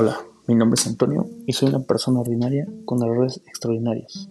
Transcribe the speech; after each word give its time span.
Hola, 0.00 0.24
mi 0.46 0.54
nombre 0.54 0.80
es 0.80 0.86
Antonio 0.86 1.28
y 1.44 1.54
soy 1.54 1.70
una 1.70 1.80
persona 1.80 2.20
ordinaria 2.20 2.68
con 2.84 3.02
errores 3.02 3.40
extraordinarios. 3.48 4.30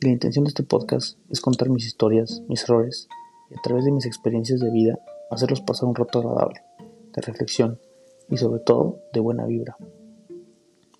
la 0.00 0.08
intención 0.08 0.46
de 0.46 0.48
este 0.48 0.62
podcast 0.62 1.18
es 1.28 1.42
contar 1.42 1.68
mis 1.68 1.84
historias, 1.84 2.40
mis 2.48 2.64
errores 2.64 3.10
y 3.50 3.54
a 3.54 3.60
través 3.60 3.84
de 3.84 3.92
mis 3.92 4.06
experiencias 4.06 4.60
de 4.60 4.70
vida 4.70 4.98
hacerlos 5.30 5.60
pasar 5.60 5.90
un 5.90 5.94
rato 5.96 6.20
agradable, 6.20 6.62
de 6.78 7.20
reflexión 7.20 7.78
y 8.30 8.38
sobre 8.38 8.60
todo 8.60 9.00
de 9.12 9.20
buena 9.20 9.44
vibra. 9.44 9.76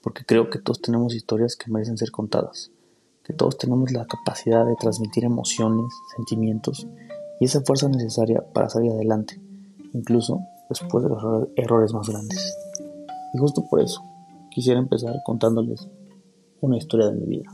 Porque 0.02 0.26
creo 0.26 0.50
que 0.50 0.58
todos 0.58 0.82
tenemos 0.82 1.14
historias 1.14 1.56
que 1.56 1.70
merecen 1.70 1.96
ser 1.96 2.10
contadas, 2.10 2.70
que 3.24 3.32
todos 3.32 3.56
tenemos 3.56 3.92
la 3.92 4.04
capacidad 4.04 4.66
de 4.66 4.76
transmitir 4.76 5.24
emociones, 5.24 5.90
sentimientos 6.16 6.86
y 7.40 7.46
esa 7.46 7.62
fuerza 7.62 7.88
necesaria 7.88 8.44
para 8.52 8.68
salir 8.68 8.92
adelante, 8.92 9.40
incluso 9.94 10.38
después 10.68 11.02
de 11.02 11.08
los 11.08 11.48
errores 11.56 11.94
más 11.94 12.10
grandes. 12.10 12.71
Y 13.32 13.38
justo 13.38 13.64
por 13.68 13.80
eso 13.80 14.02
quisiera 14.50 14.78
empezar 14.78 15.14
contándoles 15.24 15.88
una 16.61 16.76
historia 16.76 17.07
de 17.07 17.12
mi 17.12 17.26
vida. 17.26 17.50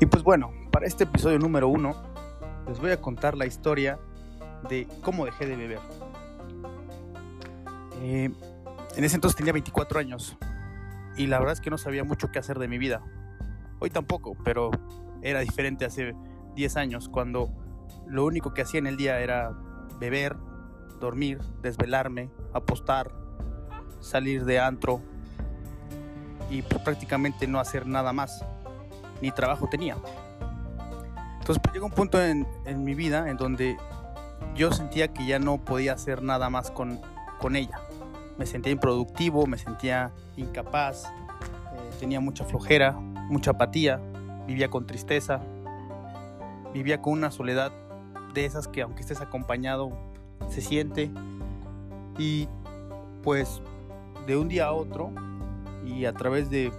Y 0.00 0.06
pues 0.06 0.22
bueno, 0.22 0.50
para 0.72 0.86
este 0.86 1.04
episodio 1.04 1.38
número 1.38 1.68
uno 1.68 1.94
les 2.66 2.80
voy 2.80 2.90
a 2.90 3.00
contar 3.00 3.36
la 3.36 3.46
historia 3.46 3.98
de 4.68 4.88
cómo 5.02 5.24
dejé 5.24 5.46
de 5.46 5.56
beber. 5.56 5.78
Eh, 8.02 8.30
en 8.96 9.04
ese 9.04 9.14
entonces 9.14 9.36
tenía 9.36 9.52
24 9.52 10.00
años 10.00 10.36
y 11.16 11.28
la 11.28 11.38
verdad 11.38 11.54
es 11.54 11.60
que 11.60 11.70
no 11.70 11.78
sabía 11.78 12.04
mucho 12.04 12.30
qué 12.32 12.38
hacer 12.40 12.58
de 12.58 12.66
mi 12.66 12.78
vida. 12.78 13.00
Hoy 13.78 13.90
tampoco, 13.90 14.36
pero 14.44 14.70
era 15.26 15.40
diferente 15.40 15.84
hace 15.84 16.14
10 16.54 16.76
años, 16.76 17.08
cuando 17.08 17.50
lo 18.06 18.24
único 18.24 18.54
que 18.54 18.62
hacía 18.62 18.78
en 18.78 18.86
el 18.86 18.96
día 18.96 19.18
era 19.20 19.52
beber, 19.98 20.36
dormir, 21.00 21.40
desvelarme, 21.62 22.30
apostar, 22.52 23.10
salir 24.00 24.44
de 24.44 24.60
antro 24.60 25.00
y 26.48 26.62
pues, 26.62 26.80
prácticamente 26.82 27.48
no 27.48 27.58
hacer 27.58 27.86
nada 27.86 28.12
más. 28.12 28.44
Ni 29.20 29.32
trabajo 29.32 29.68
tenía. 29.68 29.96
Entonces 31.38 31.60
pues, 31.62 31.74
llegó 31.74 31.86
un 31.86 31.92
punto 31.92 32.22
en, 32.22 32.46
mi 32.84 32.94
vida 32.94 33.28
en 33.28 33.36
donde 33.36 33.76
yo 34.54 34.70
sentía 34.72 35.08
que 35.08 35.26
ya 35.26 35.38
no 35.38 35.58
podía 35.58 35.94
hacer 35.94 36.22
nada 36.22 36.50
más 36.50 36.70
con, 36.70 37.00
con 37.40 37.56
ella. 37.56 37.80
Me 38.38 38.46
sentía 38.46 38.72
improductivo, 38.72 39.46
me 39.46 39.58
sentía 39.58 40.12
incapaz, 40.36 41.06
eh, 41.06 41.90
tenía 41.98 42.20
mucha 42.20 42.44
flojera, 42.44 42.92
mucha 42.92 43.52
apatía, 43.52 44.00
vivía 44.46 44.68
con 44.68 44.86
tristeza, 44.86 45.40
vivía 46.72 47.02
con 47.02 47.14
una 47.14 47.30
soledad 47.30 47.72
de 48.34 48.44
esas 48.44 48.68
que 48.68 48.82
aunque 48.82 49.00
estés 49.00 49.20
acompañado 49.20 49.90
se 50.48 50.60
siente. 50.60 51.10
Y 52.18 52.48
pues 53.22 53.60
de 54.26 54.36
un 54.36 54.48
día 54.48 54.66
a 54.66 54.72
otro 54.72 55.10
y 55.84 56.04
a 56.04 56.12
través 56.12 56.50
de 56.50 56.72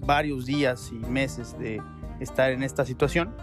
varios 0.00 0.46
días 0.46 0.90
y 0.92 0.96
meses 0.96 1.58
de 1.58 1.82
estar 2.20 2.50
en 2.50 2.62
esta 2.62 2.84
situación 2.84 3.34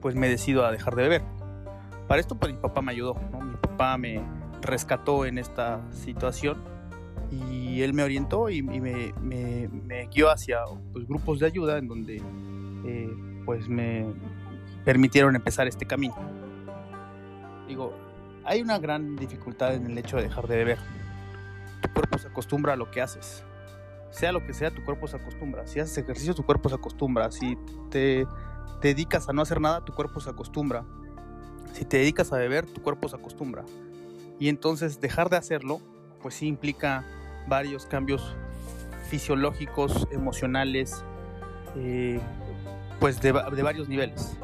pues 0.00 0.14
me 0.16 0.28
decido 0.28 0.66
a 0.66 0.72
dejar 0.72 0.96
de 0.96 1.02
beber. 1.02 1.22
Para 2.08 2.20
esto 2.20 2.34
pues 2.34 2.52
mi 2.52 2.58
papá 2.58 2.82
me 2.82 2.92
ayudó 2.92 3.14
mi 3.14 3.56
papá 3.56 3.96
me 3.98 4.20
rescató 4.60 5.26
en 5.26 5.38
esta 5.38 5.80
situación 5.92 6.58
y 7.30 7.61
él 7.80 7.94
me 7.94 8.02
orientó 8.02 8.50
y, 8.50 8.60
me, 8.60 9.12
guió 10.12 10.30
hacia 10.30 10.58
pues, 10.92 11.06
grupos 11.06 11.40
de 11.40 11.46
ayuda 11.46 11.78
en 11.78 11.88
donde 11.88 12.22
eh, 12.84 13.16
pues 13.46 13.68
me 13.68 14.04
permitieron 14.84 15.34
empezar 15.34 15.66
este 15.66 15.86
camino. 15.86 16.14
Digo, 17.66 17.94
hay 18.44 18.60
una 18.60 18.78
gran 18.78 19.16
dificultad 19.16 19.74
en 19.74 19.86
el 19.86 19.96
hecho 19.96 20.16
de 20.16 20.24
dejar 20.24 20.46
de 20.48 20.56
beber. 20.56 20.78
Tu 21.80 21.92
cuerpo 21.92 22.18
se 22.18 22.28
acostumbra 22.28 22.74
a 22.74 22.76
lo 22.76 22.90
que 22.90 23.00
haces. 23.00 23.44
Sea 24.10 24.32
lo 24.32 24.44
que 24.44 24.52
sea, 24.52 24.70
tu 24.70 24.84
cuerpo 24.84 25.06
se 25.08 25.16
acostumbra. 25.16 25.66
Si 25.66 25.80
haces 25.80 25.96
ejercicio, 25.96 26.34
tu 26.34 26.44
cuerpo 26.44 26.68
se 26.68 26.74
acostumbra. 26.74 27.30
Si 27.30 27.56
te 27.90 28.26
dedicas 28.82 29.28
a 29.28 29.32
no 29.32 29.42
hacer 29.42 29.60
nada, 29.60 29.84
tu 29.84 29.94
cuerpo 29.94 30.20
se 30.20 30.28
acostumbra. 30.28 30.84
Si 31.72 31.84
te 31.84 31.98
dedicas 31.98 32.32
a 32.32 32.36
beber, 32.36 32.66
tu 32.66 32.82
cuerpo 32.82 33.08
se 33.08 33.16
acostumbra. 33.16 33.64
Y 34.38 34.48
entonces 34.48 35.00
dejar 35.00 35.30
de 35.30 35.36
hacerlo, 35.36 35.80
pues 36.20 36.34
sí 36.34 36.46
implica 36.46 37.04
varios 37.48 37.86
cambios 37.86 38.34
fisiológicos, 39.08 40.08
emocionales, 40.10 41.04
eh, 41.76 42.18
pues 42.98 43.20
de, 43.20 43.32
varios 43.32 43.88
niveles. 43.88 44.36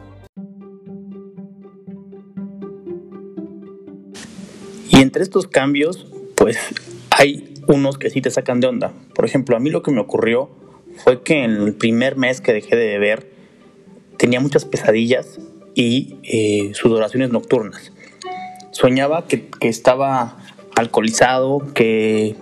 Y 4.90 5.00
entre 5.00 5.22
estos 5.22 5.46
cambios, 5.46 6.06
pues 6.34 6.58
hay 7.10 7.54
unos 7.66 7.98
que 7.98 8.10
sí 8.10 8.20
te 8.20 8.30
sacan 8.30 8.60
de 8.60 8.66
onda. 8.66 8.92
Por 9.14 9.24
ejemplo, 9.24 9.56
a 9.56 9.60
mí 9.60 9.70
lo 9.70 9.82
que 9.82 9.90
me 9.90 10.00
ocurrió 10.00 10.50
fue 10.96 11.22
que 11.22 11.44
en 11.44 11.52
el 11.52 11.74
primer 11.74 12.16
mes 12.16 12.40
que 12.40 12.52
dejé 12.52 12.76
de 12.76 12.88
beber 12.88 13.30
tenía 14.16 14.40
muchas 14.40 14.64
pesadillas 14.64 15.38
y 15.74 16.16
eh, 16.24 16.72
sudoraciones 16.74 17.30
nocturnas. 17.30 17.92
Soñaba 18.72 19.26
que, 19.26 19.46
que 19.48 19.68
estaba 19.68 20.36
alcoholizado, 20.74 21.62
que 21.74 22.36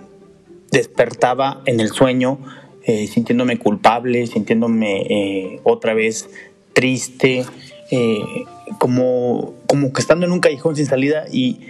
despertaba 0.77 1.61
en 1.65 1.79
el 1.79 1.89
sueño 1.89 2.39
eh, 2.83 3.07
sintiéndome 3.07 3.57
culpable, 3.57 4.27
sintiéndome 4.27 5.01
eh, 5.01 5.59
otra 5.63 5.93
vez 5.93 6.29
triste, 6.73 7.45
eh, 7.91 8.45
como, 8.77 9.53
como 9.67 9.91
que 9.91 10.01
estando 10.01 10.25
en 10.25 10.31
un 10.31 10.39
callejón 10.39 10.75
sin 10.75 10.85
salida 10.85 11.25
y 11.31 11.61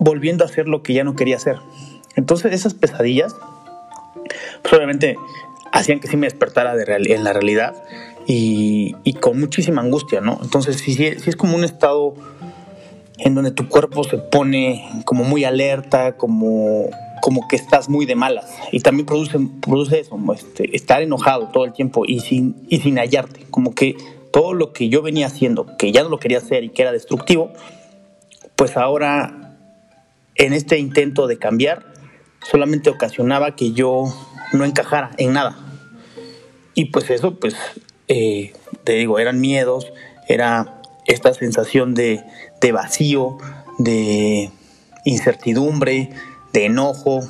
volviendo 0.00 0.44
a 0.44 0.46
hacer 0.46 0.68
lo 0.68 0.82
que 0.82 0.94
ya 0.94 1.04
no 1.04 1.16
quería 1.16 1.36
hacer. 1.36 1.56
Entonces 2.16 2.52
esas 2.52 2.74
pesadillas, 2.74 3.34
pues 4.62 4.72
obviamente 4.72 5.16
hacían 5.72 6.00
que 6.00 6.08
sí 6.08 6.16
me 6.16 6.26
despertara 6.26 6.74
de 6.74 6.84
en 7.12 7.24
la 7.24 7.32
realidad 7.32 7.74
y, 8.26 8.94
con 9.20 9.40
muchísima 9.40 9.82
angustia, 9.82 10.20
¿no? 10.20 10.38
Entonces 10.42 10.76
sí, 10.76 10.94
sí, 10.94 11.06
es 11.06 11.36
como 11.36 11.56
un 11.56 11.64
estado 11.64 12.14
en 13.18 13.34
donde 13.34 13.50
tu 13.50 13.68
cuerpo 13.68 14.04
se 14.04 14.18
pone 14.18 14.88
como 15.04 15.24
muy 15.24 15.44
alerta, 15.44 16.16
como 16.16 16.90
como 17.28 17.46
que 17.46 17.56
estás 17.56 17.90
muy 17.90 18.06
de 18.06 18.14
malas. 18.14 18.46
Y 18.72 18.80
también 18.80 19.04
produce, 19.04 19.38
produce 19.60 20.00
eso, 20.00 20.18
este, 20.34 20.74
estar 20.74 21.02
enojado 21.02 21.48
todo 21.48 21.66
el 21.66 21.74
tiempo 21.74 22.04
y 22.06 22.20
sin, 22.20 22.64
y 22.70 22.78
sin 22.78 22.96
hallarte, 22.96 23.44
como 23.50 23.74
que 23.74 23.98
todo 24.32 24.54
lo 24.54 24.72
que 24.72 24.88
yo 24.88 25.02
venía 25.02 25.26
haciendo, 25.26 25.76
que 25.76 25.92
ya 25.92 26.02
no 26.02 26.08
lo 26.08 26.18
quería 26.18 26.38
hacer 26.38 26.64
y 26.64 26.70
que 26.70 26.80
era 26.80 26.90
destructivo, 26.90 27.52
pues 28.56 28.78
ahora 28.78 29.58
en 30.36 30.54
este 30.54 30.78
intento 30.78 31.26
de 31.26 31.36
cambiar 31.36 31.92
solamente 32.50 32.88
ocasionaba 32.88 33.54
que 33.54 33.72
yo 33.72 34.04
no 34.54 34.64
encajara 34.64 35.10
en 35.18 35.34
nada. 35.34 35.58
Y 36.72 36.86
pues 36.86 37.10
eso, 37.10 37.38
pues, 37.38 37.54
eh, 38.08 38.54
te 38.84 38.92
digo, 38.92 39.18
eran 39.18 39.38
miedos, 39.38 39.92
era 40.28 40.80
esta 41.04 41.34
sensación 41.34 41.92
de, 41.92 42.24
de 42.62 42.72
vacío, 42.72 43.36
de 43.76 44.50
incertidumbre, 45.04 46.08
de 46.52 46.66
enojo, 46.66 47.20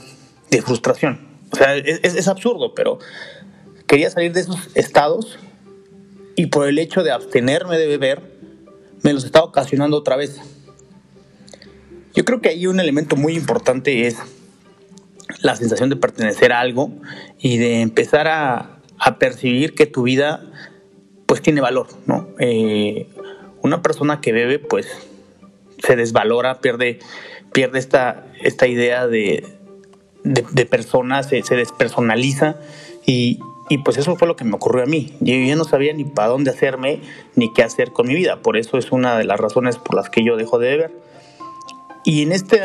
de 0.50 0.62
frustración. 0.62 1.26
O 1.50 1.56
sea, 1.56 1.76
es, 1.76 2.28
absurdo, 2.28 2.74
pero 2.74 2.98
quería 3.86 4.10
salir 4.10 4.32
de 4.32 4.40
esos 4.40 4.68
estados 4.74 5.38
y 6.36 6.46
por 6.46 6.68
el 6.68 6.78
hecho 6.78 7.02
de 7.02 7.10
abstenerme 7.10 7.78
de 7.78 7.86
beber, 7.86 8.22
me 9.02 9.12
los 9.12 9.24
estaba 9.24 9.46
ocasionando 9.46 9.96
otra 9.96 10.16
vez. 10.16 10.40
Yo 12.14 12.24
creo 12.24 12.40
que 12.40 12.50
ahí 12.50 12.66
un 12.66 12.80
elemento 12.80 13.16
muy 13.16 13.34
importante 13.34 14.06
es 14.06 14.16
la 15.40 15.56
sensación 15.56 15.88
de 15.88 15.96
pertenecer 15.96 16.52
a 16.52 16.60
algo 16.60 16.90
y 17.38 17.58
de 17.58 17.80
empezar 17.80 18.28
a, 18.28 18.74
percibir 19.18 19.74
que 19.74 19.86
tu 19.86 20.02
vida 20.02 20.42
pues 21.26 21.40
tiene 21.40 21.60
valor, 21.60 21.86
¿no? 22.06 22.28
Eh, 22.40 23.08
una 23.62 23.80
persona 23.80 24.20
que 24.20 24.32
bebe 24.32 24.58
pues 24.58 24.86
se 25.82 25.96
desvalora, 25.96 26.60
pierde 26.60 26.98
pierde 27.58 27.80
esta, 27.80 28.24
esta 28.40 28.68
idea 28.68 29.08
de, 29.08 29.44
de, 30.22 30.64
persona, 30.64 31.24
se, 31.24 31.42
despersonaliza 31.42 32.54
y, 33.04 33.40
y, 33.68 33.78
pues 33.78 33.98
eso 33.98 34.14
fue 34.14 34.28
lo 34.28 34.36
que 34.36 34.44
me 34.44 34.54
ocurrió 34.54 34.84
a 34.84 34.86
mí. 34.86 35.16
Yo 35.18 35.34
ya 35.34 35.56
no 35.56 35.64
sabía 35.64 35.92
ni 35.92 36.04
para 36.04 36.28
dónde 36.28 36.52
hacerme 36.52 37.00
ni 37.34 37.52
qué 37.52 37.64
hacer 37.64 37.90
con 37.90 38.06
mi 38.06 38.14
vida. 38.14 38.42
Por 38.42 38.56
eso 38.56 38.78
es 38.78 38.92
una 38.92 39.18
de 39.18 39.24
las 39.24 39.40
razones 39.40 39.76
por 39.76 39.96
las 39.96 40.08
que 40.08 40.22
yo 40.22 40.36
dejo 40.36 40.60
de 40.60 40.68
beber. 40.68 40.92
Y 42.04 42.22
en 42.22 42.30
este 42.30 42.60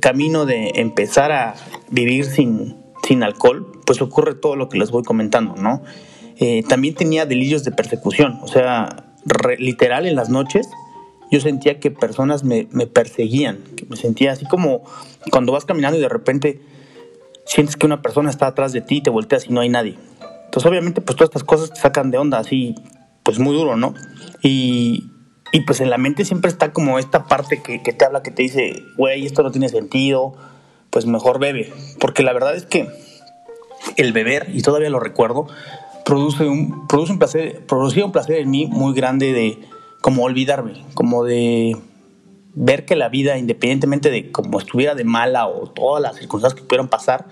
camino 0.00 0.46
de 0.46 0.70
empezar 0.76 1.32
a 1.32 1.56
vivir 1.90 2.24
sin, 2.24 2.76
sin 3.02 3.24
alcohol, 3.24 3.72
pues 3.86 4.00
ocurre 4.00 4.36
todo 4.36 4.54
lo 4.54 4.68
que 4.68 4.78
les 4.78 4.92
voy 4.92 5.02
comentando, 5.02 5.56
¿no? 5.56 5.82
Eh, 6.36 6.62
también 6.68 6.94
tenía 6.94 7.26
delirios 7.26 7.64
de 7.64 7.72
persecución, 7.72 8.38
o 8.40 8.46
sea, 8.46 9.16
literal 9.58 10.06
en 10.06 10.14
las 10.14 10.28
noches 10.28 10.68
yo 11.30 11.40
sentía 11.40 11.80
que 11.80 11.90
personas 11.90 12.44
me, 12.44 12.64
perseguían, 12.64 13.58
que 13.76 13.86
me 13.86 13.96
sentía 13.96 14.32
así 14.32 14.46
como 14.46 14.82
cuando 15.30 15.52
vas 15.52 15.64
caminando 15.64 15.98
y 15.98 16.00
de 16.00 16.08
repente 16.08 16.60
sientes 17.44 17.76
que 17.76 17.86
una 17.86 18.02
persona 18.02 18.30
está 18.30 18.46
atrás 18.46 18.72
de 18.72 18.80
ti 18.80 18.96
y 18.96 19.00
te 19.02 19.10
volteas 19.10 19.46
y 19.46 19.52
no 19.52 19.60
hay 19.60 19.68
nadie. 19.68 19.96
Entonces 20.44 20.70
obviamente 20.70 21.00
pues 21.00 21.16
todas 21.16 21.28
estas 21.28 21.44
cosas 21.44 21.70
te 21.70 21.80
sacan 21.80 22.10
de 22.10 22.18
onda, 22.18 22.38
así 22.38 22.74
pues 23.22 23.38
muy 23.38 23.54
duro, 23.54 23.76
¿no? 23.76 23.94
Y, 24.42 25.10
y 25.52 25.60
pues 25.60 25.80
en 25.80 25.90
la 25.90 25.98
mente 25.98 26.24
siempre 26.24 26.50
está 26.50 26.72
como 26.72 26.98
esta 26.98 27.26
parte 27.26 27.62
que, 27.62 27.82
que 27.82 27.92
te 27.92 28.04
habla, 28.04 28.22
que 28.22 28.30
te 28.30 28.42
dice, 28.42 28.82
güey, 28.96 29.26
esto 29.26 29.42
no 29.42 29.50
tiene 29.50 29.68
sentido, 29.68 30.34
pues 30.90 31.06
mejor 31.06 31.38
bebe. 31.38 31.72
Porque 32.00 32.22
la 32.22 32.32
verdad 32.32 32.56
es 32.56 32.64
que 32.64 32.88
el 33.96 34.12
beber, 34.12 34.48
y 34.52 34.62
todavía 34.62 34.90
lo 34.90 35.00
recuerdo, 35.00 35.46
produce 36.04 36.44
un, 36.48 36.86
produce 36.86 37.12
un 37.12 37.18
placer, 37.18 37.66
producía 37.66 38.04
un 38.04 38.12
placer 38.12 38.36
en 38.36 38.50
mí 38.50 38.66
muy 38.66 38.94
grande 38.94 39.32
de 39.32 39.58
como 40.00 40.22
olvidarme, 40.22 40.84
como 40.94 41.24
de 41.24 41.76
ver 42.54 42.84
que 42.84 42.96
la 42.96 43.08
vida, 43.08 43.38
independientemente 43.38 44.10
de 44.10 44.30
cómo 44.30 44.58
estuviera 44.58 44.94
de 44.94 45.04
mala 45.04 45.46
o 45.46 45.68
todas 45.68 46.02
las 46.02 46.16
circunstancias 46.16 46.60
que 46.60 46.66
pudieran 46.66 46.88
pasar, 46.88 47.26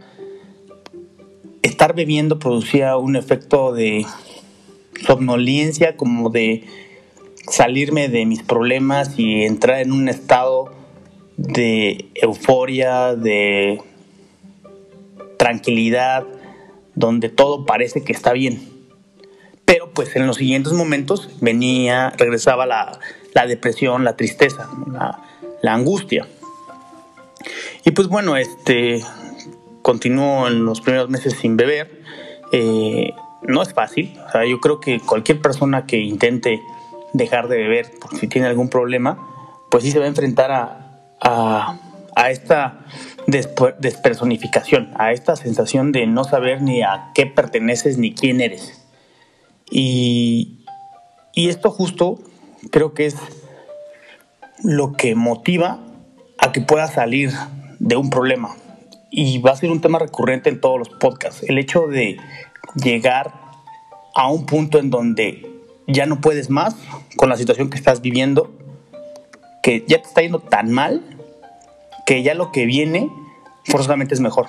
estar 1.62 1.94
bebiendo 1.94 2.38
producía 2.38 2.96
un 2.96 3.16
efecto 3.16 3.72
de 3.72 4.06
somnolencia, 5.04 5.96
como 5.96 6.30
de 6.30 6.64
salirme 7.48 8.08
de 8.08 8.26
mis 8.26 8.42
problemas 8.42 9.18
y 9.18 9.44
entrar 9.44 9.80
en 9.80 9.92
un 9.92 10.08
estado 10.08 10.72
de 11.36 12.08
euforia, 12.14 13.14
de 13.14 13.80
tranquilidad, 15.38 16.24
donde 16.94 17.28
todo 17.28 17.66
parece 17.66 18.02
que 18.02 18.12
está 18.12 18.32
bien. 18.32 18.75
Pues 19.96 20.14
en 20.14 20.26
los 20.26 20.36
siguientes 20.36 20.74
momentos 20.74 21.30
venía, 21.40 22.10
regresaba 22.18 22.66
la, 22.66 22.98
depresión, 23.48 24.04
la 24.04 24.14
tristeza, 24.14 24.68
la, 25.62 25.72
angustia. 25.72 26.28
Y 27.84 27.92
pues 27.92 28.06
bueno, 28.06 28.36
este 28.36 29.02
continuó 29.80 30.48
en 30.48 30.66
los 30.66 30.82
primeros 30.82 31.08
meses 31.08 31.34
sin 31.40 31.56
beber. 31.56 32.02
Eh, 32.52 33.14
no 33.42 33.62
es 33.62 33.72
fácil. 33.72 34.18
yo 34.48 34.60
creo 34.60 34.80
que 34.80 35.00
cualquier 35.00 35.40
persona 35.40 35.86
que 35.86 35.96
intente 35.96 36.60
dejar 37.14 37.48
de 37.48 37.56
beber 37.56 37.90
por 37.98 38.14
si 38.18 38.28
tiene 38.28 38.48
algún 38.48 38.68
problema, 38.68 39.26
pues 39.70 39.82
sí 39.84 39.90
se 39.90 39.98
va 39.98 40.04
a 40.04 40.08
enfrentar 40.08 40.52
a, 40.52 41.78
a, 42.14 42.30
esta 42.30 42.80
despersonificación, 43.26 44.90
a 44.96 45.12
esta 45.12 45.36
sensación 45.36 45.92
de 45.92 46.06
no 46.06 46.24
saber 46.24 46.60
ni 46.60 46.82
a 46.82 47.12
qué 47.14 47.26
perteneces 47.26 47.96
ni 47.98 48.14
quién 48.14 48.42
eres. 48.42 48.85
Y, 49.70 50.64
y 51.34 51.48
esto 51.48 51.70
justo 51.70 52.18
creo 52.70 52.94
que 52.94 53.06
es 53.06 53.16
lo 54.62 54.92
que 54.92 55.14
motiva 55.14 55.80
a 56.38 56.52
que 56.52 56.60
pueda 56.60 56.86
salir 56.86 57.30
de 57.78 57.96
un 57.96 58.10
problema. 58.10 58.56
Y 59.10 59.38
va 59.38 59.52
a 59.52 59.56
ser 59.56 59.70
un 59.70 59.80
tema 59.80 59.98
recurrente 59.98 60.50
en 60.50 60.60
todos 60.60 60.78
los 60.78 60.88
podcasts. 60.88 61.42
El 61.44 61.58
hecho 61.58 61.86
de 61.86 62.16
llegar 62.74 63.32
a 64.14 64.28
un 64.28 64.46
punto 64.46 64.78
en 64.78 64.90
donde 64.90 65.46
ya 65.86 66.06
no 66.06 66.20
puedes 66.20 66.50
más 66.50 66.76
con 67.16 67.28
la 67.28 67.36
situación 67.36 67.70
que 67.70 67.76
estás 67.76 68.00
viviendo, 68.00 68.50
que 69.62 69.84
ya 69.86 70.00
te 70.00 70.08
está 70.08 70.22
yendo 70.22 70.40
tan 70.40 70.72
mal, 70.72 71.02
que 72.06 72.22
ya 72.22 72.34
lo 72.34 72.52
que 72.52 72.66
viene 72.66 73.10
forzosamente 73.64 74.14
es 74.14 74.20
mejor. 74.20 74.48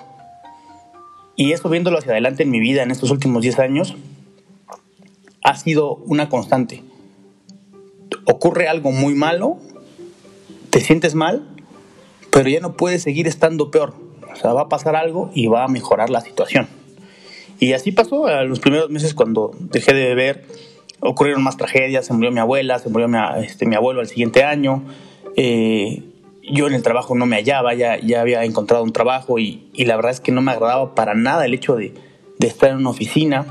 Y 1.36 1.52
eso 1.52 1.70
viéndolo 1.70 2.00
hacia 2.00 2.12
adelante 2.12 2.44
en 2.44 2.50
mi 2.50 2.60
vida 2.60 2.82
en 2.82 2.92
estos 2.92 3.12
últimos 3.12 3.44
10 3.44 3.60
años, 3.60 3.96
ha 5.44 5.56
sido 5.56 5.96
una 6.06 6.30
constante. 6.30 6.84
Ocurre 8.26 8.68
algo 8.68 8.92
muy 8.92 9.16
malo, 9.16 9.58
te 10.70 10.82
sientes 10.82 11.16
mal, 11.16 11.48
pero 12.32 12.50
ya 12.50 12.60
no 12.60 12.76
puedes 12.76 13.04
seguir 13.04 13.28
estando 13.28 13.72
peor. 13.72 13.94
O 14.32 14.36
sea, 14.36 14.54
va 14.54 14.62
a 14.62 14.70
pasar 14.70 14.96
algo 14.96 15.32
y 15.34 15.48
va 15.48 15.64
a 15.64 15.68
mejorar 15.68 16.10
la 16.10 16.22
situación. 16.22 16.68
Y 17.60 17.74
así 17.74 17.92
pasó 17.92 18.28
a 18.28 18.44
los 18.44 18.60
primeros 18.60 18.90
meses 18.90 19.14
cuando 19.14 19.52
dejé 19.60 19.94
de 19.94 20.06
beber. 20.10 20.46
Ocurrieron 21.00 21.44
más 21.44 21.58
tragedias, 21.58 22.06
se 22.06 22.14
murió 22.14 22.32
mi 22.32 22.40
abuela, 22.40 22.80
se 22.80 22.90
murió 22.90 23.08
mi, 23.08 23.18
este, 23.44 23.74
abuelo 23.76 24.02
al 24.02 24.08
siguiente 24.08 24.44
año. 24.44 24.84
Eh, 25.36 26.04
yo 26.44 26.68
en 26.68 26.74
el 26.74 26.84
trabajo 26.84 27.16
no 27.16 27.26
me 27.26 27.36
hallaba, 27.36 27.74
ya, 27.74 28.00
ya 28.00 28.22
había 28.22 28.44
encontrado 28.44 28.84
un 28.84 28.94
trabajo 28.94 29.38
y, 29.40 29.70
y, 29.74 29.86
la 29.86 29.96
verdad 29.96 30.12
es 30.12 30.20
que 30.20 30.32
no 30.32 30.42
me 30.42 30.52
agradaba 30.52 30.96
para 30.96 31.14
nada 31.14 31.46
el 31.46 31.54
hecho 31.54 31.76
de, 31.76 31.94
de 32.38 32.48
estar 32.48 32.70
en 32.72 32.78
una 32.78 32.90
oficina. 32.90 33.46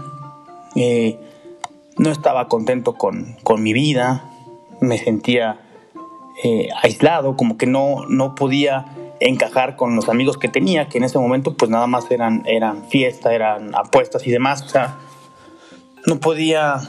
Eh, 0.77 1.19
no 1.98 2.10
estaba 2.10 2.48
contento 2.48 2.94
con, 2.94 3.37
con, 3.43 3.62
mi 3.62 3.72
vida, 3.72 4.31
me 4.81 4.98
sentía 4.98 5.60
eh, 6.44 6.69
aislado, 6.82 7.37
como 7.37 7.56
que 7.56 7.66
no, 7.66 8.06
no 8.08 8.34
podía 8.34 8.87
encajar 9.20 9.76
con 9.76 9.96
los 9.96 10.08
amigos 10.08 10.37
que 10.37 10.48
tenía, 10.48 10.88
que 10.88 10.98
en 10.98 11.04
ese 11.04 11.19
momento 11.19 11.56
pues 11.56 11.70
nada 11.70 11.87
más 11.87 12.10
eran, 12.10 12.43
eran 12.46 12.84
fiesta, 12.88 13.34
eran 13.34 13.75
apuestas 13.75 14.26
y 14.26 14.31
demás, 14.31 14.62
o 14.62 14.69
sea, 14.69 14.98
no 16.06 16.20
podía 16.20 16.81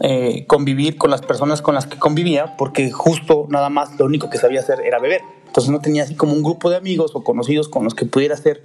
eh, 0.00 0.44
convivir 0.46 0.98
con 0.98 1.10
las 1.10 1.22
personas 1.22 1.62
con 1.62 1.74
las 1.74 1.86
que 1.86 1.98
convivía 1.98 2.56
porque 2.56 2.90
justo 2.90 3.46
nada 3.48 3.70
más 3.70 3.98
lo 3.98 4.04
único 4.04 4.30
que 4.30 4.38
sabía 4.38 4.60
hacer 4.60 4.80
era 4.84 4.98
beber. 4.98 5.22
Entonces 5.46 5.70
no 5.70 5.80
tenía 5.80 6.02
así 6.02 6.14
como 6.14 6.34
un 6.34 6.42
grupo 6.42 6.70
de 6.70 6.76
amigos 6.76 7.12
o 7.14 7.24
conocidos 7.24 7.68
con 7.68 7.84
los 7.84 7.94
que 7.94 8.04
pudiera 8.04 8.34
hacer 8.34 8.62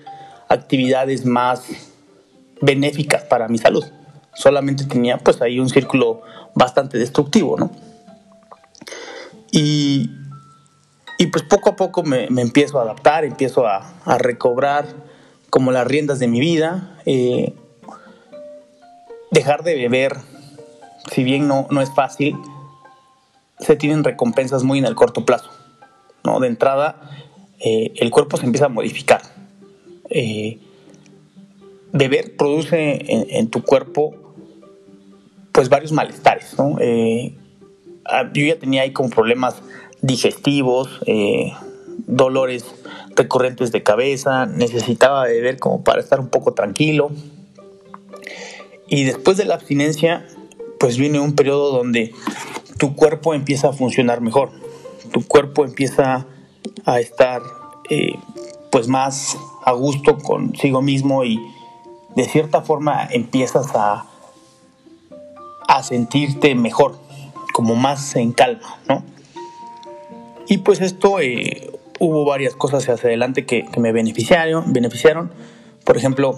actividades 0.50 1.26
más 1.26 1.64
benéficas 2.62 3.24
para 3.24 3.48
mi 3.48 3.58
salud. 3.58 3.86
Solamente 4.34 4.86
tenía 4.86 5.18
pues 5.18 5.42
ahí 5.42 5.60
un 5.60 5.70
círculo 5.70 6.22
bastante 6.56 6.98
destructivo, 6.98 7.58
¿no? 7.58 7.72
Y, 9.52 10.10
y 11.18 11.28
pues 11.28 11.44
poco 11.44 11.72
a 11.72 11.76
poco 11.76 12.04
me, 12.04 12.26
empiezo 12.26 12.80
a 12.80 12.84
adaptar, 12.84 13.26
empiezo 13.26 13.68
a, 13.68 13.94
recobrar 14.18 14.86
como 15.50 15.72
las 15.72 15.86
riendas 15.86 16.20
de 16.20 16.28
mi 16.28 16.40
vida. 16.40 16.98
Eh, 17.06 17.54
dejar 19.32 19.64
de 19.64 19.76
beber, 19.76 20.18
si 21.12 21.24
bien 21.24 21.48
no, 21.48 21.68
no 21.70 21.82
es 21.82 21.94
fácil, 21.94 22.38
se 23.60 23.76
tienen 23.76 24.04
recompensas 24.04 24.64
muy 24.64 24.80
en 24.80 24.86
el 24.86 24.96
corto 24.96 25.26
plazo. 25.26 25.50
¿no? 26.24 26.40
De 26.40 26.48
entrada, 26.48 27.02
eh, 27.60 27.94
el 27.98 28.10
cuerpo 28.10 28.38
se 28.38 28.46
empieza 28.46 28.66
a 28.66 28.70
modificar. 28.70 29.22
Eh, 30.10 30.60
beber 31.94 32.36
produce 32.36 33.06
en, 33.08 33.50
tu 33.50 33.64
cuerpo 33.64 34.16
pues 35.52 35.70
varios 35.70 35.92
malestares. 35.92 36.58
¿no? 36.58 36.78
Ah, 38.06 38.30
yo 38.34 38.44
ya 38.46 38.58
tenía 38.58 38.82
ahí 38.82 38.92
como 38.92 39.10
problemas 39.10 39.62
digestivos, 40.02 40.90
eh, 41.06 41.54
dolores 42.08 42.66
recurrentes 43.16 43.72
de 43.72 43.84
cabeza, 43.84 44.46
necesitaba 44.46 45.26
beber 45.26 45.60
como 45.60 45.84
para 45.84 46.02
estar 46.02 46.20
un 46.20 46.30
poco 46.30 46.54
tranquilo. 46.54 47.12
Y 48.88 49.04
después 49.04 49.38
de 49.38 49.46
la 49.46 49.56
abstinencia, 49.56 50.26
pues 50.80 50.98
viene 50.98 51.20
un 51.20 51.36
periodo 51.36 51.72
donde 51.72 52.14
tu 52.78 52.96
cuerpo 52.96 53.34
empieza 53.34 53.70
a 53.70 53.74
funcionar 53.74 54.22
mejor, 54.22 54.50
tu 55.14 55.26
cuerpo 55.26 55.64
empieza 55.64 56.26
a 56.86 57.00
estar 57.00 57.42
eh, 57.90 58.16
pues 58.72 58.88
más 58.88 59.38
a 59.64 59.72
gusto 59.74 60.18
consigo 60.18 60.82
mismo 60.82 61.24
y 61.24 61.40
de 62.16 62.24
cierta 62.26 62.62
forma 62.62 63.08
empiezas 63.12 63.68
a, 63.76 64.11
a 65.72 65.84
sentirte 65.84 66.54
mejor, 66.54 67.00
como 67.54 67.76
más 67.76 68.18
en 68.18 68.34
calma, 68.34 68.78
¿no? 68.90 69.06
Y 70.50 70.58
pues 70.58 70.82
esto, 70.82 71.22
eh, 71.22 71.72
hubo 71.98 72.26
varias 72.26 72.56
cosas 72.56 72.90
hacia 72.90 73.08
adelante 73.08 73.46
que, 73.46 73.66
me 73.78 73.94
beneficiaron, 73.94 74.74
beneficiaron. 74.74 75.32
Por 75.86 75.96
ejemplo, 75.96 76.36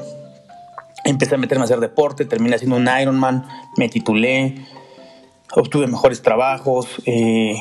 empecé 1.04 1.34
a 1.34 1.40
meterme 1.40 1.64
a 1.64 1.66
hacer 1.66 1.80
deporte, 1.80 2.26
terminé 2.26 2.58
haciendo 2.58 2.76
un 2.76 2.88
Ironman, 3.02 3.48
me 3.76 3.90
titulé, 3.90 4.68
obtuve 5.56 5.88
mejores 5.88 6.22
trabajos, 6.22 7.02
eh, 7.08 7.56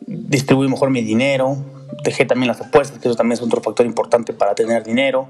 distribuí 0.00 0.66
mejor 0.66 0.90
mi 0.90 1.02
dinero, 1.02 1.58
dejé 2.02 2.24
también 2.24 2.48
las 2.48 2.60
apuestas, 2.60 2.98
que 2.98 3.06
eso 3.06 3.16
también 3.16 3.34
es 3.34 3.42
otro 3.42 3.60
factor 3.60 3.86
importante 3.86 4.32
para 4.32 4.56
tener 4.56 4.82
dinero, 4.82 5.28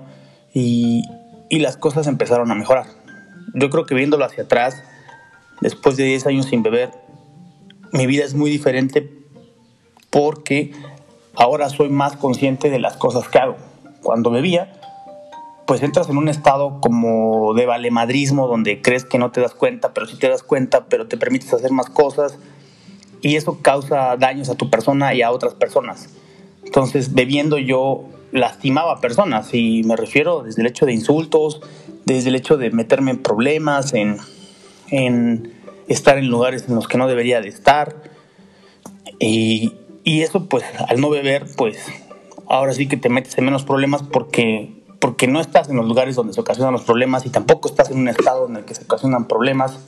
y, 0.54 1.02
y 1.50 1.58
las 1.58 1.76
cosas 1.76 2.06
empezaron 2.06 2.50
a 2.50 2.54
mejorar. 2.54 2.86
Yo 3.52 3.68
creo 3.68 3.84
que 3.84 3.94
viéndolo 3.94 4.24
hacia 4.24 4.44
atrás, 4.44 4.82
después 5.60 5.96
de 5.96 6.04
10 6.04 6.26
años 6.26 6.46
sin 6.46 6.62
beber, 6.62 6.90
mi 7.92 8.06
vida 8.06 8.24
es 8.24 8.34
muy 8.34 8.50
diferente 8.50 9.10
porque 10.10 10.72
ahora 11.34 11.68
soy 11.68 11.88
más 11.88 12.16
consciente 12.16 12.70
de 12.70 12.78
las 12.78 12.96
cosas 12.96 13.28
que 13.28 13.38
hago. 13.38 13.56
Cuando 14.02 14.30
bebía, 14.30 14.72
pues 15.66 15.82
entras 15.82 16.08
en 16.08 16.16
un 16.16 16.28
estado 16.28 16.80
como 16.80 17.52
de 17.54 17.66
valemadrismo, 17.66 18.46
donde 18.46 18.80
crees 18.80 19.04
que 19.04 19.18
no 19.18 19.30
te 19.30 19.40
das 19.40 19.54
cuenta, 19.54 19.92
pero 19.92 20.06
sí 20.06 20.16
te 20.16 20.28
das 20.28 20.42
cuenta, 20.42 20.86
pero 20.86 21.08
te 21.08 21.16
permites 21.16 21.52
hacer 21.52 21.72
más 21.72 21.90
cosas, 21.90 22.38
y 23.20 23.36
eso 23.36 23.58
causa 23.60 24.16
daños 24.16 24.48
a 24.48 24.54
tu 24.54 24.70
persona 24.70 25.12
y 25.14 25.22
a 25.22 25.30
otras 25.30 25.54
personas. 25.54 26.08
Entonces, 26.64 27.14
bebiendo 27.14 27.58
yo 27.58 28.04
lastimaba 28.32 28.94
a 28.94 29.00
personas, 29.00 29.52
y 29.52 29.82
me 29.84 29.96
refiero 29.96 30.42
desde 30.42 30.62
el 30.62 30.68
hecho 30.68 30.86
de 30.86 30.94
insultos, 30.94 31.60
desde 32.06 32.30
el 32.30 32.36
hecho 32.36 32.56
de 32.56 32.70
meterme 32.70 33.10
en 33.10 33.22
problemas, 33.22 33.92
en, 33.92 34.18
en 34.90 35.52
estar 35.88 36.18
en 36.18 36.28
lugares 36.28 36.66
en 36.68 36.74
los 36.74 36.88
que 36.88 36.98
no 36.98 37.08
debería 37.08 37.40
de 37.40 37.48
estar. 37.48 37.96
Y, 39.18 39.74
y 40.04 40.22
eso, 40.22 40.46
pues, 40.46 40.64
al 40.88 41.00
no 41.00 41.10
beber, 41.10 41.46
pues, 41.56 41.78
ahora 42.48 42.72
sí 42.72 42.88
que 42.88 42.96
te 42.96 43.08
metes 43.08 43.36
en 43.38 43.44
menos 43.44 43.64
problemas 43.64 44.02
porque, 44.02 44.72
porque 45.00 45.26
no 45.26 45.40
estás 45.40 45.68
en 45.68 45.76
los 45.76 45.86
lugares 45.86 46.16
donde 46.16 46.32
se 46.32 46.40
ocasionan 46.40 46.72
los 46.72 46.84
problemas 46.84 47.26
y 47.26 47.30
tampoco 47.30 47.68
estás 47.68 47.90
en 47.90 47.98
un 47.98 48.08
estado 48.08 48.48
en 48.48 48.56
el 48.56 48.64
que 48.64 48.74
se 48.74 48.84
ocasionan 48.84 49.26
problemas. 49.26 49.78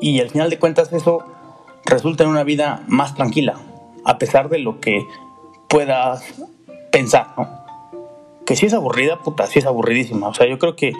Y 0.00 0.20
al 0.20 0.30
final 0.30 0.50
de 0.50 0.58
cuentas 0.58 0.92
eso 0.92 1.24
resulta 1.84 2.24
en 2.24 2.30
una 2.30 2.44
vida 2.44 2.82
más 2.88 3.14
tranquila, 3.14 3.58
a 4.04 4.18
pesar 4.18 4.48
de 4.48 4.58
lo 4.58 4.80
que 4.80 5.06
puedas 5.68 6.24
pensar, 6.90 7.28
¿no? 7.36 7.48
Que 8.46 8.56
si 8.56 8.66
es 8.66 8.74
aburrida, 8.74 9.20
puta, 9.20 9.46
si 9.46 9.58
es 9.58 9.66
aburridísima. 9.66 10.28
O 10.28 10.34
sea, 10.34 10.46
yo 10.46 10.58
creo 10.58 10.76
que 10.76 10.92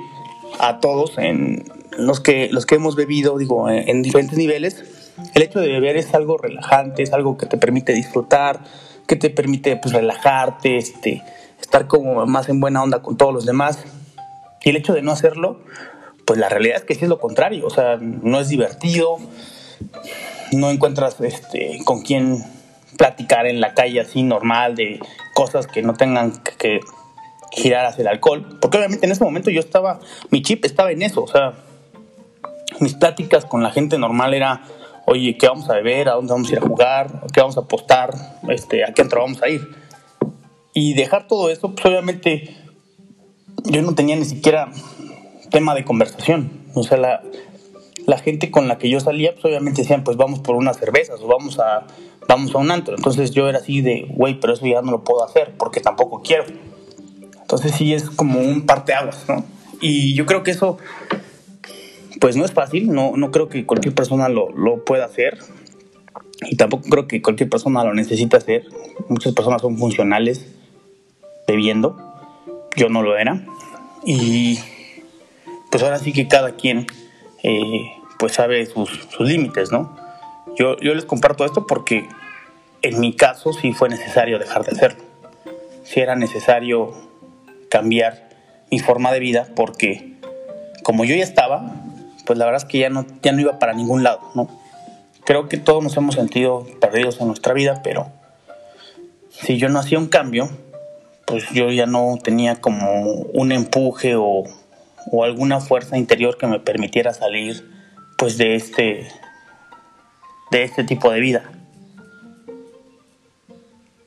a 0.59 0.81
todos, 0.81 1.19
en 1.19 1.65
los 1.99 2.21
que, 2.21 2.49
los 2.51 2.67
que 2.67 2.77
hemos 2.77 2.97
bebido, 2.97 3.39
digo, 3.39 3.69
en, 3.69 4.03
diferentes 4.03 4.39
niveles, 4.39 4.85
el 5.35 5.43
hecho 5.43 5.61
de 5.61 5.69
beber 5.69 5.97
es 5.97 6.15
algo 6.15 6.39
relajante, 6.39 7.03
es 7.03 7.13
algo 7.13 7.37
que 7.37 7.47
te 7.47 7.57
permite 7.57 7.93
disfrutar, 7.93 8.61
que 9.07 9.17
te 9.17 9.31
permite 9.31 9.77
pues 9.77 9.95
relajarte, 9.95 10.77
este, 10.77 11.23
estar 11.61 11.87
como 11.87 12.25
más 12.27 12.49
en 12.49 12.61
buena 12.61 12.83
onda 12.83 13.03
con 13.03 13.17
todos 13.17 13.33
los 13.33 13.47
demás. 13.47 13.79
Y 14.63 14.71
el 14.71 14.77
hecho 14.77 14.95
de 14.95 15.03
no 15.03 15.13
hacerlo, 15.13 15.61
pues 16.27 16.39
la 16.39 16.49
realidad 16.49 16.77
es 16.77 16.85
que 16.85 16.95
sí 16.95 17.03
es 17.03 17.09
lo 17.09 17.21
contrario, 17.21 17.67
o 17.67 17.71
sea, 17.71 17.97
no 18.01 18.41
es 18.41 18.49
divertido, 18.49 19.19
no 20.53 20.71
encuentras 20.71 21.21
este, 21.21 21.79
con 21.85 22.03
quién 22.03 22.43
platicar 22.97 23.47
en 23.47 23.61
la 23.61 23.75
calle 23.75 24.01
así 24.01 24.23
normal 24.23 24.75
de 24.77 25.01
cosas 25.35 25.67
que 25.67 25.83
no 25.83 25.95
tengan 25.95 26.33
que 26.59 26.81
girar 27.53 27.87
hacia 27.87 28.03
el 28.03 28.09
alcohol, 28.09 28.59
porque 28.61 28.79
obviamente 28.79 29.07
en 29.07 29.13
ese 29.13 29.23
momento 29.23 29.51
yo 29.51 29.61
estaba, 29.61 30.01
mi 30.31 30.43
chip 30.43 30.65
estaba 30.65 30.91
en 30.91 31.03
eso, 31.03 31.23
o 31.23 31.29
sea, 31.29 31.55
mis 32.81 32.95
pláticas 32.95 33.45
con 33.45 33.63
la 33.63 33.71
gente 33.71 33.99
normal 33.99 34.35
era, 34.35 34.63
oye, 35.07 35.37
¿qué 35.39 35.49
vamos 35.49 35.69
a 35.71 35.75
beber? 35.75 36.09
¿A 36.09 36.15
dónde 36.15 36.33
vamos 36.33 36.49
a 36.49 36.53
ir 36.53 36.59
a 36.59 36.63
jugar? 36.63 37.23
¿Qué 37.33 37.41
vamos 37.41 37.57
a 37.57 37.61
apostar? 37.61 38.15
Este, 38.49 38.85
¿A 38.85 38.93
qué 38.93 39.03
antro 39.03 39.21
vamos 39.21 39.43
a 39.43 39.49
ir? 39.49 39.69
Y 40.73 40.95
dejar 40.95 41.29
todo 41.29 41.51
eso, 41.51 41.73
pues 41.73 41.87
obviamente 41.87 42.57
yo 43.65 43.83
no 43.83 43.95
tenía 43.95 44.17
ni 44.17 44.25
siquiera 44.25 44.71
tema 45.51 45.75
de 45.75 45.85
conversación. 45.85 46.51
O 46.75 46.83
sea, 46.83 46.99
la, 48.07 48.19
gente 48.19 48.51
con 48.51 48.67
la 48.67 48.79
que 48.79 48.91
yo 48.91 48.99
salía, 49.01 49.33
pues 49.33 49.45
obviamente 49.45 49.83
decían, 49.83 50.03
pues 50.03 50.17
vamos 50.17 50.41
por 50.41 50.57
unas 50.57 50.77
cervezas 50.79 51.21
o 51.21 51.29
vamos 51.29 51.59
a, 51.61 51.87
vamos 52.29 52.55
a 52.55 52.59
un 52.59 52.71
antro. 52.71 52.97
Entonces 52.97 53.31
yo 53.31 53.49
era 53.49 53.59
así 53.59 53.81
de, 53.81 54.07
güey, 54.11 54.41
pero 54.41 54.53
eso 54.53 54.67
ya 54.67 54.83
no 54.83 54.91
lo 54.91 55.05
puedo 55.05 55.25
hacer 55.25 55.55
porque 55.57 55.81
tampoco 55.81 56.23
quiero. 56.23 56.45
Entonces 57.41 57.73
sí 57.73 57.95
es 57.95 58.11
como 58.11 58.41
un 58.41 58.67
parteaguas, 58.67 59.29
¿no? 59.29 59.45
Y 59.81 60.15
yo 60.15 60.27
creo 60.27 60.43
que 60.43 60.51
eso, 60.51 60.79
pues 62.21 62.37
no 62.37 62.45
es 62.45 62.53
fácil, 62.53 62.93
no, 62.93 63.17
no 63.17 63.31
creo 63.31 63.49
que 63.49 63.67
cualquier 63.67 63.95
persona 63.95 64.29
lo, 64.29 64.51
lo 64.53 64.85
pueda 64.85 65.05
hacer. 65.05 65.39
Y 66.43 66.57
tampoco 66.57 66.89
creo 66.89 67.07
que 67.07 67.23
cualquier 67.23 67.49
persona 67.49 67.85
lo 67.85 67.95
necesite 67.95 68.37
hacer. 68.37 68.67
Muchas 69.09 69.33
personas 69.33 69.63
son 69.63 69.79
funcionales 69.79 70.47
bebiendo. 71.47 71.97
Yo 72.77 72.89
no 72.89 73.03
lo 73.03 73.17
era. 73.17 73.45
Y 74.05 74.59
pues 75.71 75.83
ahora 75.83 75.99
sí 75.99 76.13
que 76.13 76.29
cada 76.29 76.53
quien 76.53 76.87
eh, 77.43 77.93
pues 78.19 78.33
sabe 78.33 78.67
sus, 78.67 78.91
sus 79.11 79.29
límites, 79.29 79.73
¿no? 79.73 79.97
Yo, 80.57 80.77
yo 80.79 80.95
les 80.95 81.05
comparto 81.05 81.45
esto 81.45 81.67
porque 81.67 82.09
en 82.83 83.01
mi 83.01 83.15
caso 83.15 83.53
sí 83.53 83.73
fue 83.73 83.89
necesario 83.89 84.39
dejar 84.39 84.65
de 84.65 84.73
hacerlo. 84.73 85.03
Si 85.85 86.01
era 86.01 86.17
necesario 86.17 86.93
cambiar 87.71 88.29
mi 88.71 88.79
forma 88.79 89.13
de 89.13 89.21
vida 89.21 89.49
porque 89.57 90.15
como 90.83 91.05
yo 91.05 91.17
ya 91.17 91.25
estaba, 91.25 91.84
pues 92.27 92.39
la 92.39 92.45
verdad 92.47 92.63
es 92.63 92.69
que 92.69 92.79
ya 92.79 92.91
no, 92.91 93.07
ya 93.23 93.33
no 93.33 93.41
iba 93.41 93.59
para 93.59 93.73
ningún 93.73 94.03
lado, 94.03 94.21
¿no? 94.35 94.49
Creo 95.25 95.49
que 95.49 95.57
todos 95.57 95.83
nos 95.83 95.97
hemos 95.97 96.15
sentido 96.15 96.67
perdidos 96.81 97.21
en 97.21 97.29
nuestra 97.29 97.55
vida, 97.55 97.81
pero 97.83 98.09
si 99.31 99.59
yo 99.59 99.69
no 99.69 99.79
hacía 99.79 99.99
un 99.99 100.09
cambio, 100.09 100.51
pues 101.27 101.49
yo 101.51 101.71
ya 101.71 101.87
no 101.87 102.19
tenía 102.23 102.61
como 102.61 103.03
un 103.03 103.53
empuje 103.53 104.17
o, 104.17 104.45
o 105.11 105.25
alguna 105.25 105.61
fuerza 105.61 105.97
interior 105.97 106.37
que 106.37 106.47
me 106.47 106.61
permitiera 106.61 107.15
salir 107.15 107.69
pues 108.19 108.37
de 108.39 108.55
este 108.55 109.09
de 110.51 110.63
este 110.63 110.85
tipo 110.85 111.11
de 111.11 111.21
vida. 111.21 111.51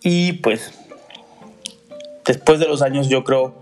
Y 0.02 0.34
pues 0.34 0.72
después 2.26 2.60
de 2.60 2.68
los 2.68 2.82
años 2.82 3.10
yo 3.10 3.24
creo 3.24 3.56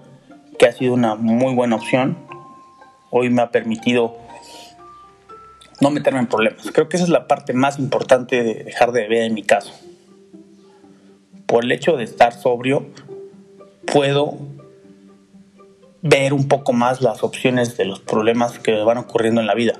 que 0.60 0.68
ha 0.68 0.72
sido 0.72 0.94
una 0.94 1.16
muy 1.16 1.56
buena 1.56 1.78
opción. 1.78 2.18
Hoy 3.10 3.30
me 3.30 3.42
ha 3.42 3.50
permitido 3.50 4.25
no 5.82 5.92
meterme 5.92 6.20
en 6.20 6.28
problemas. 6.28 6.72
Creo 6.72 6.90
que 6.90 6.98
esa 6.98 7.04
es 7.04 7.10
la 7.10 7.28
parte 7.28 7.54
más 7.54 7.80
importante 7.80 8.44
de 8.44 8.64
dejar 8.64 8.92
de 8.92 9.02
beber 9.02 9.24
en 9.24 9.34
mi 9.34 9.44
caso. 9.44 9.74
Por 11.46 11.64
el 11.64 11.72
hecho 11.72 11.98
de 11.98 12.04
estar 12.04 12.34
sobrio, 12.34 12.88
puedo 13.86 14.38
ver 16.02 16.34
un 16.34 16.48
poco 16.48 16.74
más 16.74 17.02
las 17.02 17.24
opciones 17.24 17.78
de 17.78 17.86
los 17.86 18.00
problemas 18.00 18.60
que 18.60 18.74
van 18.84 18.98
ocurriendo 18.98 19.42
en 19.42 19.48
la 19.48 19.56
vida. 19.56 19.80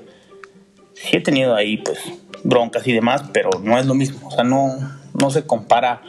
Sí 0.94 1.16
he 1.16 1.20
tenido 1.20 1.54
ahí 1.54 1.78
pues 1.78 1.98
broncas 2.42 2.86
y 2.86 2.92
demás, 2.92 3.24
pero 3.32 3.50
no 3.62 3.78
es 3.78 3.86
lo 3.86 3.94
mismo. 3.94 4.28
O 4.28 4.30
sea, 4.30 4.44
no, 4.44 4.76
no 5.14 5.30
se 5.30 5.46
compara 5.46 6.02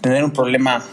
tener 0.00 0.24
un 0.24 0.32
problema 0.32 0.84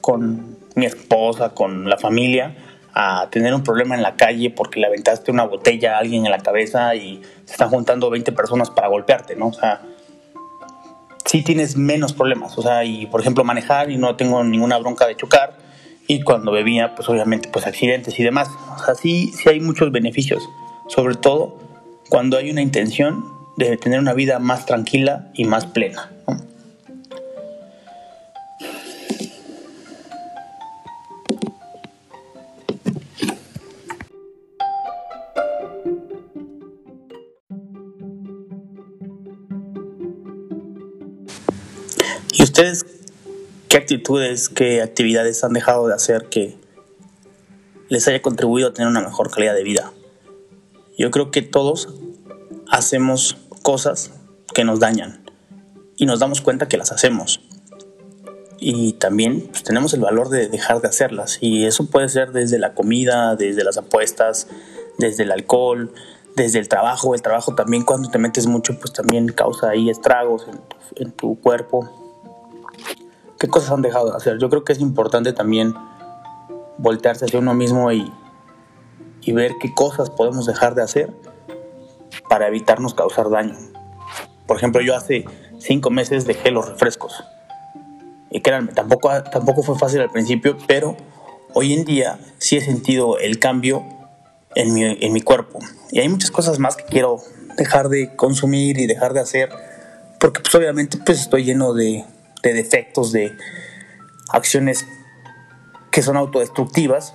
con 0.00 0.58
mi 0.74 0.86
esposa, 0.86 1.50
con 1.54 1.88
la 1.88 1.98
familia, 1.98 2.56
a 2.94 3.28
tener 3.30 3.54
un 3.54 3.62
problema 3.62 3.94
en 3.94 4.02
la 4.02 4.16
calle 4.16 4.50
porque 4.50 4.80
le 4.80 4.86
aventaste 4.86 5.30
una 5.30 5.44
botella 5.44 5.96
a 5.96 5.98
alguien 5.98 6.24
en 6.24 6.30
la 6.30 6.38
cabeza 6.38 6.94
y 6.94 7.22
se 7.44 7.52
están 7.52 7.68
juntando 7.68 8.10
20 8.10 8.32
personas 8.32 8.70
para 8.70 8.88
golpearte, 8.88 9.36
¿no? 9.36 9.48
O 9.48 9.52
sea, 9.52 9.82
sí 11.24 11.42
tienes 11.42 11.76
menos 11.76 12.12
problemas, 12.12 12.56
o 12.58 12.62
sea, 12.62 12.84
y 12.84 13.06
por 13.06 13.20
ejemplo 13.20 13.44
manejar 13.44 13.90
y 13.90 13.98
no 13.98 14.16
tengo 14.16 14.42
ninguna 14.42 14.78
bronca 14.78 15.06
de 15.06 15.16
chocar 15.16 15.68
y 16.10 16.22
cuando 16.22 16.50
bebía, 16.50 16.94
pues 16.94 17.08
obviamente, 17.10 17.50
pues 17.52 17.66
accidentes 17.66 18.18
y 18.18 18.24
demás. 18.24 18.48
O 18.74 18.82
sea, 18.82 18.94
sí, 18.94 19.30
hay 19.46 19.60
muchos 19.60 19.92
beneficios, 19.92 20.48
sobre 20.88 21.14
todo 21.14 21.58
cuando 22.08 22.38
hay 22.38 22.50
una 22.50 22.62
intención 22.62 23.26
de 23.58 23.76
tener 23.76 24.00
una 24.00 24.14
vida 24.14 24.38
más 24.38 24.64
tranquila 24.64 25.30
y 25.34 25.44
más 25.44 25.66
plena. 25.66 26.10
¿no? 26.26 26.47
¿Y 42.38 42.44
ustedes 42.44 42.86
qué 43.68 43.78
actitudes, 43.78 44.48
qué 44.48 44.80
actividades 44.80 45.42
han 45.42 45.52
dejado 45.52 45.88
de 45.88 45.94
hacer 45.94 46.28
que 46.28 46.56
les 47.88 48.06
haya 48.06 48.22
contribuido 48.22 48.68
a 48.68 48.72
tener 48.72 48.88
una 48.88 49.00
mejor 49.00 49.28
calidad 49.28 49.56
de 49.56 49.64
vida? 49.64 49.92
Yo 50.96 51.10
creo 51.10 51.32
que 51.32 51.42
todos 51.42 51.88
hacemos 52.70 53.36
cosas 53.62 54.12
que 54.54 54.62
nos 54.62 54.78
dañan 54.78 55.28
y 55.96 56.06
nos 56.06 56.20
damos 56.20 56.40
cuenta 56.40 56.68
que 56.68 56.76
las 56.76 56.92
hacemos. 56.92 57.40
Y 58.60 58.92
también 58.92 59.48
pues, 59.48 59.64
tenemos 59.64 59.92
el 59.94 60.00
valor 60.00 60.28
de 60.28 60.48
dejar 60.48 60.80
de 60.80 60.86
hacerlas. 60.86 61.38
Y 61.40 61.64
eso 61.64 61.86
puede 61.86 62.08
ser 62.08 62.30
desde 62.30 62.60
la 62.60 62.72
comida, 62.72 63.34
desde 63.34 63.64
las 63.64 63.78
apuestas, 63.78 64.46
desde 64.96 65.24
el 65.24 65.32
alcohol, 65.32 65.92
desde 66.36 66.60
el 66.60 66.68
trabajo. 66.68 67.16
El 67.16 67.22
trabajo 67.22 67.56
también 67.56 67.82
cuando 67.82 68.10
te 68.10 68.18
metes 68.18 68.46
mucho 68.46 68.78
pues 68.78 68.92
también 68.92 69.26
causa 69.26 69.70
ahí 69.70 69.90
estragos 69.90 70.46
en 70.46 70.58
tu, 70.58 70.76
en 71.02 71.10
tu 71.10 71.40
cuerpo 71.40 72.07
qué 73.38 73.48
cosas 73.48 73.70
han 73.70 73.82
dejado 73.82 74.10
de 74.10 74.16
hacer. 74.16 74.38
Yo 74.38 74.50
creo 74.50 74.64
que 74.64 74.72
es 74.72 74.80
importante 74.80 75.32
también 75.32 75.74
voltearse 76.76 77.24
hacia 77.24 77.38
uno 77.38 77.54
mismo 77.54 77.92
y, 77.92 78.12
y 79.22 79.32
ver 79.32 79.52
qué 79.60 79.72
cosas 79.74 80.10
podemos 80.10 80.46
dejar 80.46 80.74
de 80.74 80.82
hacer 80.82 81.12
para 82.28 82.48
evitarnos 82.48 82.94
causar 82.94 83.30
daño. 83.30 83.56
Por 84.46 84.56
ejemplo, 84.56 84.80
yo 84.80 84.96
hace 84.96 85.24
cinco 85.58 85.90
meses 85.90 86.26
dejé 86.26 86.50
los 86.50 86.68
refrescos. 86.68 87.24
Y 88.30 88.40
créanme, 88.40 88.72
tampoco, 88.72 89.10
tampoco 89.24 89.62
fue 89.62 89.78
fácil 89.78 90.00
al 90.00 90.10
principio, 90.10 90.56
pero 90.66 90.96
hoy 91.54 91.72
en 91.72 91.84
día 91.84 92.18
sí 92.38 92.56
he 92.56 92.60
sentido 92.60 93.18
el 93.18 93.38
cambio 93.38 93.84
en 94.54 94.74
mi, 94.74 94.84
en 94.84 95.12
mi 95.12 95.20
cuerpo. 95.20 95.60
Y 95.90 96.00
hay 96.00 96.08
muchas 96.08 96.30
cosas 96.30 96.58
más 96.58 96.76
que 96.76 96.84
quiero 96.84 97.18
dejar 97.56 97.88
de 97.88 98.14
consumir 98.16 98.78
y 98.78 98.86
dejar 98.86 99.14
de 99.14 99.20
hacer, 99.20 99.50
porque 100.20 100.40
pues 100.40 100.54
obviamente 100.54 100.98
pues 101.04 101.20
estoy 101.20 101.44
lleno 101.44 101.72
de, 101.72 102.04
de 102.42 102.52
defectos, 102.52 103.12
de 103.12 103.36
acciones 104.30 104.86
que 105.90 106.02
son 106.02 106.16
autodestructivas, 106.16 107.14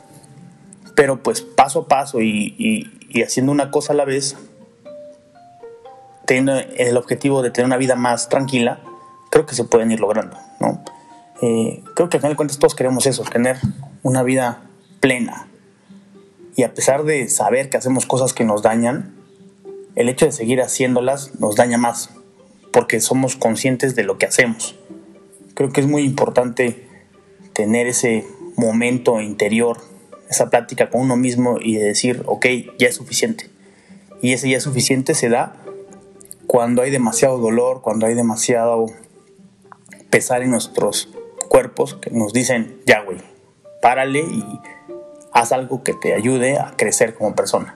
pero 0.96 1.22
pues 1.24 1.42
paso 1.42 1.82
a 1.82 1.88
paso 1.88 2.22
y, 2.22 2.89
haciendo 3.24 3.51
una 3.51 3.72
cosa 3.72 3.94
a 3.94 3.96
la 3.96 4.06
vez, 4.06 4.36
teniendo 6.25 6.53
el 6.58 6.98
objetivo 6.98 7.42
de 7.42 7.51
tener 7.51 7.68
una 7.68 7.77
vida 7.77 7.96
más 7.96 8.30
tranquila, 8.30 8.82
creo 9.30 9.46
que 9.46 9.56
se 9.56 9.63
pueden 9.63 9.92
ir 9.92 10.00
logrando, 10.00 10.38
¿no? 10.60 10.84
Eh, 11.42 11.84
creo 11.96 12.10
que 12.10 12.18
al 12.18 12.22
final 12.22 12.34
de 12.34 12.38
cuentas 12.38 12.60
todos 12.60 12.75
queremos 12.75 13.06
eso, 13.06 13.24
tener 13.24 13.58
una 14.01 14.24
vida 14.24 14.63
plena. 15.00 15.48
Y 16.56 16.63
a 16.63 16.74
pesar 16.74 17.03
de 17.03 17.27
saber 17.30 17.70
que 17.70 17.77
hacemos 17.77 18.06
cosas 18.06 18.34
que 18.34 18.44
nos 18.46 18.62
dañan, 18.62 19.15
el 19.96 20.10
hecho 20.10 20.25
de 20.25 20.32
seguir 20.32 20.62
haciéndolas 20.62 21.39
nos 21.39 21.56
daña 21.56 21.77
más, 21.77 22.12
porque 22.72 23.00
somos 23.00 23.36
conscientes 23.36 23.96
de 23.96 24.03
lo 24.03 24.18
que 24.18 24.25
hacemos 24.25 24.75
creo 25.53 25.69
que 25.72 25.81
es 25.81 25.88
muy 25.88 26.03
importante 26.03 26.88
tener 27.53 27.88
ese 27.88 28.25
momento 28.55 29.22
interior, 29.22 29.77
esa 30.29 30.50
plática 30.50 30.89
con 30.89 31.01
uno 31.01 31.15
mismo 31.15 31.57
y 31.60 31.77
de 31.77 31.86
decir, 31.86 32.24
ok, 32.25 32.45
ya 32.79 32.88
es 32.88 32.95
suficiente. 32.95 33.50
y 34.22 34.31
ese 34.31 34.50
ya 34.50 34.57
es 34.57 34.63
suficiente 34.63 35.15
se 35.15 35.27
da 35.27 35.57
cuando 36.48 36.81
hay 36.81 36.91
demasiado 36.91 37.38
dolor, 37.39 37.81
cuando 37.81 38.05
hay 38.05 38.13
demasiado 38.13 38.86
pesar 40.10 40.43
en 40.43 40.51
nuestros 40.51 41.10
cuerpos 41.50 41.95
que 41.95 42.10
nos 42.12 42.33
dicen, 42.33 42.79
ya 42.86 43.01
güey, 43.01 43.17
párale 43.81 44.19
y 44.19 44.45
haz 45.31 45.51
algo 45.51 45.83
que 45.83 45.93
te 45.93 46.13
ayude 46.13 46.57
a 46.57 46.74
crecer 46.77 47.15
como 47.15 47.36
persona. 47.36 47.75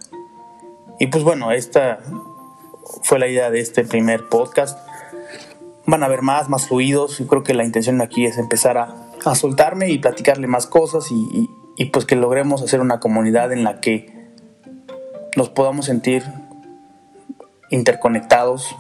Y 1.00 1.07
pues 1.07 1.24
bueno, 1.24 1.51
esta 1.51 2.00
fue 3.03 3.19
la 3.19 3.27
idea 3.27 3.50
de 3.50 3.60
este 3.60 3.84
primer 3.84 4.29
podcast. 4.29 4.79
Van 5.88 6.03
a 6.03 6.06
haber 6.06 6.22
más, 6.22 6.50
más 6.50 6.67
fluidos. 6.67 7.17
Yo 7.17 7.27
creo 7.27 7.44
que 7.44 7.53
la 7.53 7.63
intención 7.63 8.01
aquí 8.01 8.25
es 8.25 8.38
empezar 8.38 8.77
a, 8.77 8.96
a 9.25 9.36
soltarme 9.36 9.89
y 9.89 9.98
platicarle 9.98 10.48
más 10.48 10.67
cosas 10.67 11.12
y, 11.12 11.50
y 11.77 11.86
pues 11.86 12.06
que 12.06 12.15
logremos 12.15 12.62
hacer 12.62 12.82
una 12.82 13.00
comunidad 13.00 13.51
en 13.53 13.63
la 13.63 13.79
que 13.79 14.17
nos 15.36 15.50
podamos 15.50 15.86
sentir 15.86 16.24
interconectados 17.70 18.75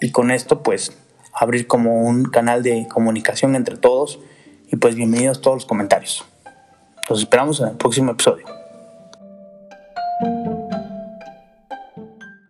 y 0.00 0.10
con 0.10 0.30
esto 0.30 0.62
pues 0.62 0.98
abrir 1.32 1.66
como 1.66 2.02
un 2.02 2.24
canal 2.24 2.62
de 2.62 2.88
comunicación 2.88 3.54
entre 3.54 3.76
todos 3.76 4.18
y 4.70 4.76
pues 4.76 4.96
bienvenidos 4.96 5.40
todos 5.40 5.56
los 5.56 5.66
comentarios. 5.66 6.24
Los 7.08 7.20
esperamos 7.20 7.60
en 7.60 7.68
el 7.68 7.76
próximo 7.76 8.12
episodio. 8.12 8.59